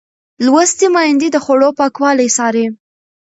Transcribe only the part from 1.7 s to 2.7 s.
پاکوالی څاري.